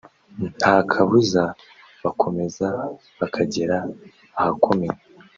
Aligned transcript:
nta 0.59 0.75
kabuza 0.91 1.43
bakomeza 2.03 2.67
bakagera 3.19 3.77
ahakomeye 4.39 4.97